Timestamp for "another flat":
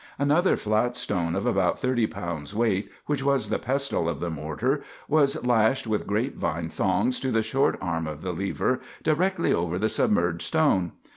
0.17-0.97